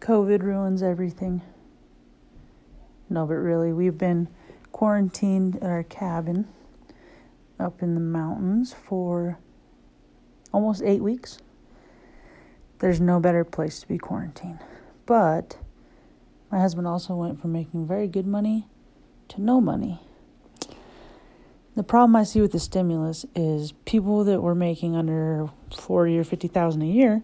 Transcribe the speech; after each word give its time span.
COVID 0.00 0.42
ruins 0.42 0.82
everything. 0.82 1.42
No, 3.08 3.26
but 3.26 3.34
really, 3.34 3.72
we've 3.72 3.98
been 3.98 4.28
quarantined 4.72 5.56
at 5.56 5.70
our 5.70 5.82
cabin 5.82 6.46
up 7.58 7.82
in 7.82 7.94
the 7.94 8.00
mountains 8.00 8.74
for 8.74 9.38
almost 10.52 10.82
eight 10.82 11.02
weeks. 11.02 11.38
There's 12.78 13.00
no 13.00 13.20
better 13.20 13.44
place 13.44 13.80
to 13.80 13.88
be 13.88 13.98
quarantined. 13.98 14.58
But 15.06 15.58
my 16.50 16.58
husband 16.58 16.86
also 16.86 17.14
went 17.14 17.40
from 17.40 17.52
making 17.52 17.86
very 17.86 18.06
good 18.06 18.26
money 18.26 18.66
to 19.28 19.40
no 19.40 19.60
money. 19.60 20.00
The 21.74 21.82
problem 21.82 22.16
I 22.16 22.24
see 22.24 22.40
with 22.40 22.52
the 22.52 22.60
stimulus 22.60 23.26
is 23.34 23.72
people 23.84 24.24
that 24.24 24.40
were 24.40 24.54
making 24.54 24.96
under 24.96 25.50
40 25.76 26.18
or 26.18 26.24
50,000 26.24 26.82
a 26.82 26.86
year 26.86 27.22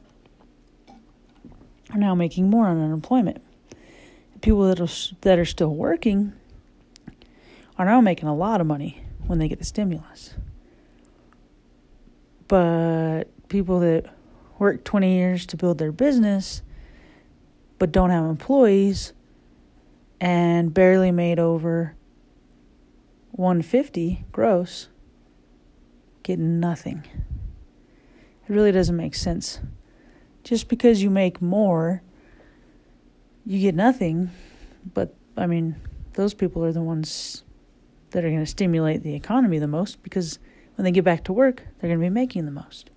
are 1.93 1.99
now 1.99 2.15
making 2.15 2.49
more 2.49 2.67
on 2.67 2.81
unemployment. 2.81 3.43
People 4.41 4.67
that 4.69 4.81
are 4.81 5.15
that 5.21 5.39
are 5.39 5.45
still 5.45 5.75
working 5.75 6.33
are 7.79 7.87
now 7.87 8.01
making 8.01 8.29
a 8.29 8.35
lot 8.35 8.61
of 8.61 8.67
money 8.67 9.03
when 9.27 9.39
they 9.39 9.49
get 9.49 9.59
the 9.59 9.65
stimulus. 9.65 10.35
But 12.49 13.25
people 13.49 13.81
that 13.81 14.07
work 14.59 14.85
20 14.85 15.15
years 15.15 15.47
to 15.47 15.57
build 15.57 15.79
their 15.79 15.93
business 15.93 16.63
but 17.79 17.91
don't 17.91 18.11
have 18.11 18.25
employees 18.25 19.13
and 20.21 20.73
barely 20.73 21.11
made 21.11 21.41
over 21.41 21.97
150 23.33 24.25
gross 24.31 24.89
get 26.23 26.39
nothing. 26.39 27.05
It 28.49 28.53
really 28.53 28.71
doesn't 28.71 28.97
make 28.97 29.15
sense. 29.15 29.61
Just 30.45 30.69
because 30.69 31.03
you 31.03 31.11
make 31.11 31.41
more, 31.41 32.03
you 33.47 33.61
get 33.61 33.75
nothing, 33.75 34.31
but 34.93 35.15
I 35.37 35.47
mean, 35.47 35.77
those 36.15 36.35
people 36.35 36.65
are 36.65 36.73
the 36.73 36.83
ones 36.83 37.45
that 38.11 38.25
are 38.25 38.29
going 38.29 38.41
to 38.41 38.47
stimulate 38.47 39.03
the 39.03 39.15
economy 39.15 39.59
the 39.59 39.67
most 39.67 40.03
because 40.03 40.39
when 40.77 40.85
they 40.85 40.91
get 40.91 41.05
back 41.05 41.25
to 41.25 41.33
work, 41.33 41.63
they're 41.79 41.89
going 41.89 42.01
to 42.01 42.05
be 42.05 42.11
making 42.11 42.45
the 42.45 42.51
most. 42.51 42.91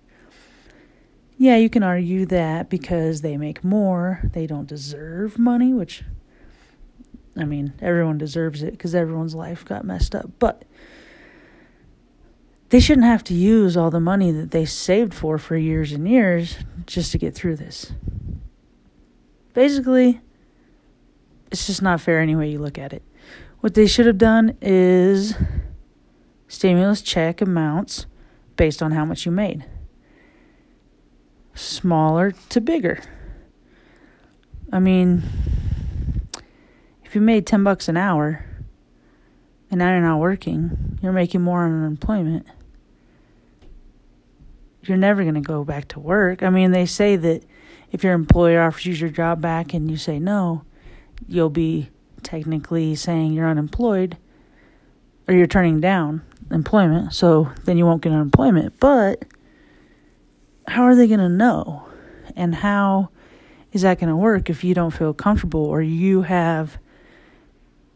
Yeah, 1.38 1.56
you 1.56 1.68
can 1.68 1.82
argue 1.82 2.24
that 2.26 2.70
because 2.70 3.20
they 3.20 3.36
make 3.36 3.62
more, 3.62 4.22
they 4.32 4.46
don't 4.46 4.66
deserve 4.66 5.38
money, 5.38 5.74
which, 5.74 6.02
I 7.36 7.44
mean, 7.44 7.74
everyone 7.80 8.16
deserves 8.16 8.62
it 8.62 8.70
because 8.72 8.94
everyone's 8.94 9.34
life 9.34 9.64
got 9.64 9.84
messed 9.84 10.14
up. 10.14 10.30
But 10.38 10.64
they 12.76 12.80
shouldn't 12.80 13.06
have 13.06 13.24
to 13.24 13.32
use 13.32 13.74
all 13.74 13.90
the 13.90 13.98
money 13.98 14.30
that 14.30 14.50
they 14.50 14.66
saved 14.66 15.14
for 15.14 15.38
for 15.38 15.56
years 15.56 15.92
and 15.92 16.06
years 16.06 16.58
just 16.84 17.10
to 17.10 17.16
get 17.16 17.34
through 17.34 17.56
this. 17.56 17.90
Basically, 19.54 20.20
it's 21.50 21.66
just 21.66 21.80
not 21.80 22.02
fair 22.02 22.20
any 22.20 22.36
way 22.36 22.50
you 22.50 22.58
look 22.58 22.76
at 22.76 22.92
it. 22.92 23.02
What 23.60 23.72
they 23.72 23.86
should 23.86 24.04
have 24.04 24.18
done 24.18 24.58
is 24.60 25.34
stimulus 26.48 27.00
check 27.00 27.40
amounts 27.40 28.04
based 28.56 28.82
on 28.82 28.92
how 28.92 29.06
much 29.06 29.24
you 29.24 29.32
made 29.32 29.64
smaller 31.54 32.32
to 32.50 32.60
bigger. 32.60 33.00
I 34.70 34.80
mean, 34.80 35.22
if 37.06 37.14
you 37.14 37.22
made 37.22 37.46
10 37.46 37.64
bucks 37.64 37.88
an 37.88 37.96
hour 37.96 38.44
and 39.70 39.78
now 39.78 39.92
you're 39.92 40.02
not 40.02 40.20
working, 40.20 40.98
you're 41.00 41.12
making 41.12 41.40
more 41.40 41.62
on 41.62 41.72
unemployment. 41.72 42.46
You're 44.88 44.96
never 44.96 45.22
going 45.22 45.34
to 45.34 45.40
go 45.40 45.64
back 45.64 45.88
to 45.88 46.00
work. 46.00 46.42
I 46.42 46.50
mean, 46.50 46.70
they 46.70 46.86
say 46.86 47.16
that 47.16 47.44
if 47.92 48.04
your 48.04 48.14
employer 48.14 48.62
offers 48.62 48.86
you 48.86 48.94
your 48.94 49.10
job 49.10 49.40
back 49.40 49.74
and 49.74 49.90
you 49.90 49.96
say 49.96 50.18
no, 50.18 50.64
you'll 51.26 51.50
be 51.50 51.90
technically 52.22 52.94
saying 52.94 53.32
you're 53.32 53.48
unemployed 53.48 54.16
or 55.28 55.34
you're 55.34 55.46
turning 55.46 55.80
down 55.80 56.22
employment, 56.50 57.14
so 57.14 57.50
then 57.64 57.76
you 57.76 57.86
won't 57.86 58.02
get 58.02 58.12
unemployment. 58.12 58.78
But 58.78 59.24
how 60.68 60.82
are 60.82 60.94
they 60.94 61.06
going 61.06 61.20
to 61.20 61.28
know? 61.28 61.88
And 62.36 62.54
how 62.54 63.10
is 63.72 63.82
that 63.82 63.98
going 63.98 64.10
to 64.10 64.16
work 64.16 64.50
if 64.50 64.62
you 64.64 64.74
don't 64.74 64.92
feel 64.92 65.14
comfortable 65.14 65.64
or 65.64 65.82
you 65.82 66.22
have, 66.22 66.78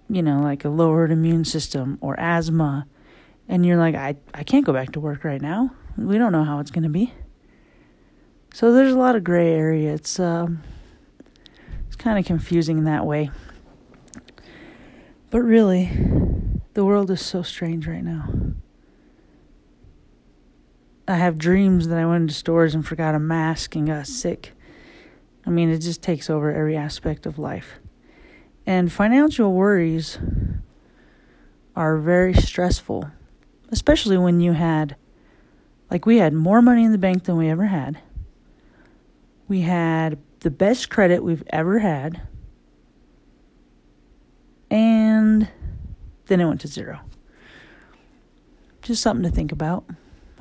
you 0.08 0.22
know, 0.22 0.40
like 0.40 0.64
a 0.64 0.68
lowered 0.68 1.10
immune 1.10 1.44
system 1.44 1.98
or 2.00 2.18
asthma 2.18 2.86
and 3.50 3.66
you're 3.66 3.76
like, 3.76 3.96
I, 3.96 4.14
I 4.32 4.44
can't 4.44 4.64
go 4.64 4.72
back 4.72 4.92
to 4.92 5.00
work 5.00 5.24
right 5.24 5.42
now. 5.42 5.72
We 5.96 6.18
don't 6.18 6.32
know 6.32 6.44
how 6.44 6.60
it's 6.60 6.70
going 6.70 6.84
to 6.84 6.88
be. 6.88 7.12
So 8.52 8.72
there's 8.72 8.92
a 8.92 8.98
lot 8.98 9.16
of 9.16 9.24
gray 9.24 9.52
area. 9.52 9.92
It's, 9.92 10.18
um, 10.18 10.62
it's 11.86 11.96
kind 11.96 12.18
of 12.18 12.24
confusing 12.24 12.78
in 12.78 12.84
that 12.84 13.06
way. 13.06 13.30
But 15.30 15.42
really, 15.42 15.90
the 16.74 16.84
world 16.84 17.10
is 17.10 17.24
so 17.24 17.42
strange 17.42 17.86
right 17.86 18.02
now. 18.02 18.28
I 21.06 21.16
have 21.16 21.38
dreams 21.38 21.88
that 21.88 21.98
I 21.98 22.06
went 22.06 22.22
into 22.22 22.34
stores 22.34 22.74
and 22.74 22.86
forgot 22.86 23.14
a 23.14 23.18
mask 23.18 23.74
and 23.74 23.86
got 23.86 24.06
sick. 24.06 24.52
I 25.46 25.50
mean, 25.50 25.70
it 25.70 25.78
just 25.78 26.02
takes 26.02 26.30
over 26.30 26.52
every 26.52 26.76
aspect 26.76 27.26
of 27.26 27.38
life. 27.38 27.80
And 28.66 28.92
financial 28.92 29.52
worries 29.52 30.18
are 31.74 31.96
very 31.96 32.34
stressful, 32.34 33.10
especially 33.70 34.18
when 34.18 34.40
you 34.40 34.52
had, 34.52 34.96
like, 35.90 36.06
we 36.06 36.18
had 36.18 36.32
more 36.32 36.62
money 36.62 36.84
in 36.84 36.92
the 36.92 36.98
bank 36.98 37.24
than 37.24 37.36
we 37.36 37.48
ever 37.48 37.66
had. 37.66 37.98
We 39.48 39.62
had 39.62 40.18
the 40.40 40.50
best 40.50 40.88
credit 40.88 41.22
we've 41.22 41.44
ever 41.50 41.80
had. 41.80 42.22
And 44.70 45.48
then 46.26 46.40
it 46.40 46.46
went 46.46 46.60
to 46.60 46.68
zero. 46.68 47.00
Just 48.82 49.02
something 49.02 49.28
to 49.28 49.34
think 49.34 49.50
about. 49.50 49.84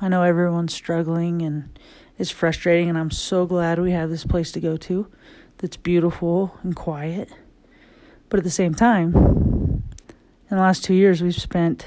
I 0.00 0.08
know 0.08 0.22
everyone's 0.22 0.72
struggling 0.72 1.42
and 1.42 1.78
it's 2.16 2.30
frustrating, 2.30 2.88
and 2.88 2.98
I'm 2.98 3.10
so 3.10 3.46
glad 3.46 3.78
we 3.78 3.92
have 3.92 4.10
this 4.10 4.24
place 4.24 4.52
to 4.52 4.60
go 4.60 4.76
to 4.76 5.10
that's 5.56 5.78
beautiful 5.78 6.54
and 6.62 6.76
quiet. 6.76 7.30
But 8.28 8.38
at 8.38 8.44
the 8.44 8.50
same 8.50 8.74
time, 8.74 9.14
in 9.14 9.82
the 10.56 10.56
last 10.56 10.84
two 10.84 10.94
years, 10.94 11.22
we've 11.22 11.34
spent 11.34 11.86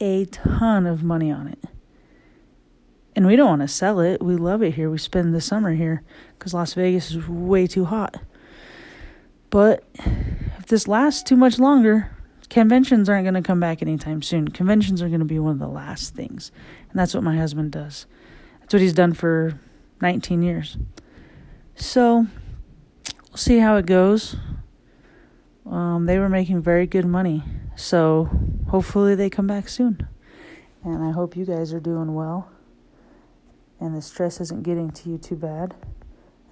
a 0.00 0.24
ton 0.24 0.86
of 0.86 1.02
money 1.02 1.30
on 1.30 1.48
it. 1.48 1.58
And 3.16 3.26
we 3.26 3.34
don't 3.34 3.48
want 3.48 3.62
to 3.62 3.68
sell 3.68 3.98
it. 4.00 4.22
We 4.22 4.36
love 4.36 4.62
it 4.62 4.74
here. 4.74 4.90
We 4.90 4.98
spend 4.98 5.34
the 5.34 5.40
summer 5.40 5.72
here 5.74 6.02
because 6.38 6.52
Las 6.52 6.74
Vegas 6.74 7.10
is 7.10 7.26
way 7.26 7.66
too 7.66 7.86
hot. 7.86 8.20
But 9.48 9.84
if 10.58 10.66
this 10.66 10.86
lasts 10.86 11.22
too 11.22 11.36
much 11.36 11.58
longer, 11.58 12.10
conventions 12.50 13.08
aren't 13.08 13.24
going 13.24 13.32
to 13.34 13.40
come 13.42 13.58
back 13.58 13.80
anytime 13.80 14.20
soon. 14.20 14.48
Conventions 14.48 15.00
are 15.00 15.08
going 15.08 15.20
to 15.20 15.24
be 15.24 15.38
one 15.38 15.52
of 15.52 15.58
the 15.58 15.66
last 15.66 16.14
things. 16.14 16.52
And 16.90 16.98
that's 16.98 17.14
what 17.14 17.22
my 17.22 17.38
husband 17.38 17.72
does. 17.72 18.04
That's 18.60 18.74
what 18.74 18.82
he's 18.82 18.92
done 18.92 19.14
for 19.14 19.58
19 20.02 20.42
years. 20.42 20.76
So 21.74 22.26
we'll 23.30 23.36
see 23.36 23.60
how 23.60 23.76
it 23.76 23.86
goes. 23.86 24.36
Um, 25.64 26.04
they 26.04 26.18
were 26.18 26.28
making 26.28 26.60
very 26.60 26.86
good 26.86 27.06
money. 27.06 27.42
So 27.76 28.28
hopefully 28.68 29.14
they 29.14 29.30
come 29.30 29.46
back 29.46 29.70
soon. 29.70 30.06
And 30.84 31.02
I 31.02 31.12
hope 31.12 31.34
you 31.34 31.46
guys 31.46 31.72
are 31.72 31.80
doing 31.80 32.14
well. 32.14 32.50
And 33.80 33.94
the 33.94 34.02
stress 34.02 34.40
isn't 34.40 34.62
getting 34.62 34.90
to 34.90 35.10
you 35.10 35.18
too 35.18 35.36
bad. 35.36 35.74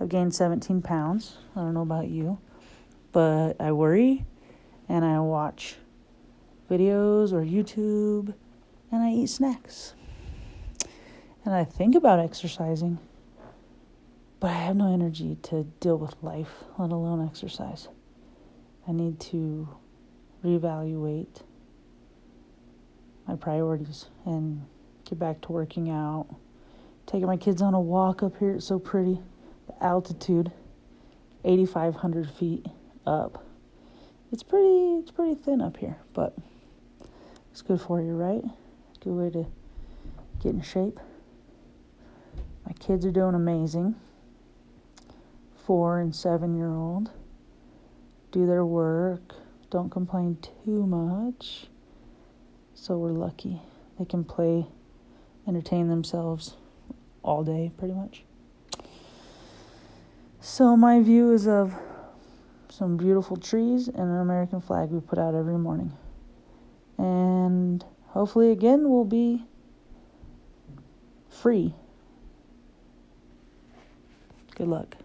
I've 0.01 0.09
gained 0.09 0.35
17 0.35 0.83
pounds. 0.83 1.39
I 1.57 1.61
don't 1.61 1.75
know 1.75 1.83
about 1.83 2.09
you. 2.09 2.39
But 3.13 3.61
I 3.61 3.73
worry 3.73 4.25
and 4.89 5.05
I 5.05 5.21
watch 5.21 5.77
videos 6.71 7.33
or 7.33 7.43
YouTube 7.43 8.35
and 8.91 9.03
I 9.03 9.11
eat 9.11 9.29
snacks. 9.29 9.95
And 11.45 11.55
I 11.55 11.65
think 11.65 11.95
about 11.95 12.21
exercising, 12.21 12.99
but 14.41 14.51
I 14.51 14.55
have 14.55 14.77
no 14.77 14.93
energy 14.93 15.37
to 15.43 15.65
deal 15.79 15.99
with 15.99 16.15
life, 16.23 16.65
let 16.79 16.91
alone 16.91 17.25
exercise. 17.27 17.89
I 18.89 18.93
need 18.93 19.21
to 19.21 19.69
reevaluate 20.45 21.43
my 23.27 23.37
priorities 23.37 24.07
and 24.25 24.67
get 25.05 25.19
back 25.19 25.41
to 25.43 25.53
working 25.53 25.91
out. 25.91 26.27
Taking 27.15 27.29
my 27.29 27.37
kids 27.37 27.63
on 27.63 27.75
a 27.75 27.81
walk 27.81 28.25
up 28.25 28.39
here, 28.39 28.57
it's 28.57 28.67
so 28.67 28.81
pretty. 28.81 29.21
The 29.69 29.85
altitude, 29.85 30.51
8,500 31.45 32.29
feet 32.29 32.67
up. 33.07 33.47
It's 34.33 34.43
pretty, 34.43 34.97
it's 34.99 35.13
pretty 35.13 35.37
thin 35.37 35.61
up 35.61 35.77
here, 35.77 35.97
but 36.13 36.37
it's 37.53 37.63
good 37.63 37.81
for 37.81 38.01
you, 38.01 38.15
right? 38.17 38.43
Good 38.99 39.13
way 39.13 39.31
to 39.31 39.47
get 40.43 40.55
in 40.55 40.61
shape. 40.61 40.99
My 42.67 42.73
kids 42.81 43.07
are 43.07 43.13
doing 43.13 43.37
amazing. 43.37 43.95
Four 45.65 46.01
and 46.01 46.13
seven 46.13 46.57
year 46.57 46.75
old. 46.75 47.13
Do 48.33 48.45
their 48.45 48.67
work. 48.67 49.37
Don't 49.71 49.89
complain 49.89 50.37
too 50.65 50.85
much. 50.85 51.69
So 52.75 52.99
we're 52.99 53.13
lucky. 53.13 53.63
They 54.01 54.05
can 54.05 54.25
play, 54.25 54.67
entertain 55.47 55.87
themselves 55.87 56.57
all 57.25 57.43
day, 57.43 57.73
pretty 57.77 57.95
much. 57.95 58.23
So, 60.41 60.77
my 60.77 61.01
view 61.01 61.33
is 61.33 61.49
of 61.49 61.75
some 62.69 62.97
beautiful 62.97 63.37
trees, 63.37 63.89
and 63.89 63.99
an 63.99 64.21
American 64.21 64.61
flag 64.61 64.91
we 64.91 65.01
put 65.01 65.19
out 65.19 65.35
every 65.35 65.57
morning. 65.57 65.93
And 66.99 67.85
hopefully, 68.09 68.51
again, 68.51 68.91
we'll 68.91 69.05
be 69.05 69.45
free. 71.31 71.75
Good 74.55 74.69
luck. 74.69 74.97